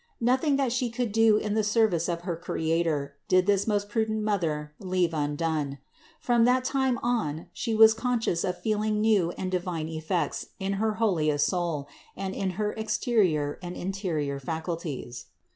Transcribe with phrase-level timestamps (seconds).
[0.19, 4.23] Nothing that She could do in the service of her Creator, did this most prudent
[4.23, 5.77] Mother leave undone.
[6.19, 10.73] From that time on She was con scious of feeling new and divine effects in
[10.81, 11.87] her holiest soul
[12.17, 15.25] and in her exterior and interior faculties.